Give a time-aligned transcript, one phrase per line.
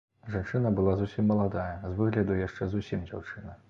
[0.35, 3.59] Жанчына была зусім маладая, з выгляду яшчэ зусім дзяўчына.